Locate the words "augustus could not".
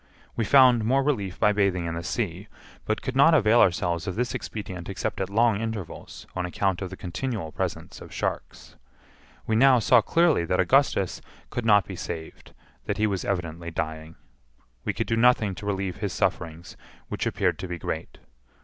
10.59-11.85